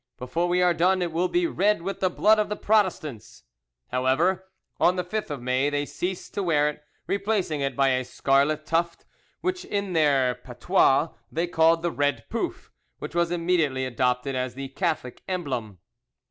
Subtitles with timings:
[0.17, 3.43] Before we are done, it will be red with the blood of the Protestants!"
[3.89, 8.03] However, on the 5th of May they ceased to wear it, replacing it by a
[8.03, 9.05] scarlet tuft,
[9.41, 14.69] which in their patois they called the red pouf, which was immediately adopted as the
[14.69, 15.77] Catholic emblem.